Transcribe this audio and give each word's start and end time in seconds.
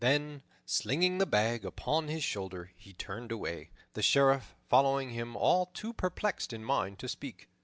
Then, 0.03 0.41
slinging 0.65 1.19
the 1.19 1.27
bag 1.27 1.63
upon 1.63 2.07
his 2.07 2.23
shoulder, 2.23 2.71
he 2.75 2.91
turned 2.91 3.31
away, 3.31 3.69
the 3.93 4.01
Sheriff 4.01 4.55
following 4.67 5.11
him, 5.11 5.35
all 5.37 5.67
too 5.67 5.93
perplexed 5.93 6.53
in 6.53 6.65
mind 6.65 6.97
to 6.97 7.07
speak. 7.07 7.47